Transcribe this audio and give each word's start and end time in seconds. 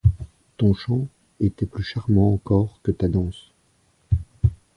Ton 0.57 0.73
chant 0.73 1.05
était 1.39 1.67
plus 1.67 1.83
charmant 1.83 2.33
encore 2.33 2.79
que 2.81 2.89
ta 2.91 3.07
danse. 3.07 3.51